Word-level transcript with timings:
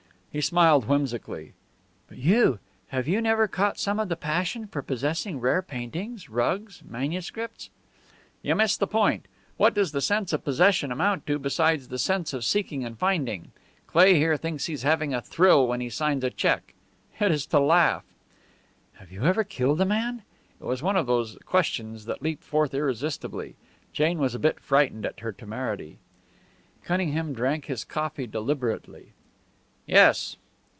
He 0.33 0.39
smiled 0.39 0.85
whimsically. 0.87 1.55
"But 2.07 2.17
you, 2.17 2.59
have 2.87 3.05
you 3.05 3.19
never 3.19 3.49
caught 3.49 3.77
some 3.77 3.99
of 3.99 4.07
the 4.07 4.15
passion 4.15 4.65
for 4.65 4.81
possessing 4.81 5.41
rare 5.41 5.61
paintings, 5.61 6.29
rugs, 6.29 6.81
manuscripts?" 6.87 7.69
"You 8.41 8.55
miss 8.55 8.77
the 8.77 8.87
point. 8.87 9.27
What 9.57 9.73
does 9.73 9.91
the 9.91 9.99
sense 9.99 10.31
of 10.31 10.45
possession 10.45 10.89
amount 10.89 11.27
to 11.27 11.37
beside 11.37 11.81
the 11.81 11.97
sense 11.99 12.31
of 12.31 12.45
seeking 12.45 12.85
and 12.85 12.97
finding? 12.97 13.51
Cleigh 13.87 14.13
here 14.13 14.37
thinks 14.37 14.67
he 14.67 14.73
is 14.73 14.83
having 14.83 15.13
a 15.13 15.21
thrill 15.21 15.67
when 15.67 15.81
he 15.81 15.89
signs 15.89 16.23
a 16.23 16.29
check. 16.29 16.75
It 17.19 17.29
is 17.29 17.45
to 17.47 17.59
laugh!" 17.59 18.05
"Have 18.99 19.11
you 19.11 19.25
ever 19.25 19.43
killed 19.43 19.81
a 19.81 19.85
man?" 19.85 20.21
It 20.61 20.63
was 20.63 20.81
one 20.81 20.95
of 20.95 21.07
those 21.07 21.37
questions 21.45 22.05
that 22.05 22.21
leap 22.23 22.41
forth 22.41 22.73
irresistibly. 22.73 23.55
Jane 23.91 24.17
was 24.19 24.33
a 24.33 24.39
bit 24.39 24.61
frightened 24.61 25.05
at 25.05 25.19
her 25.19 25.33
temerity. 25.33 25.97
Cunningham 26.85 27.33
drank 27.33 27.65
his 27.65 27.83
coffee 27.83 28.27
deliberately. 28.27 29.11
"Yes." 29.87 30.37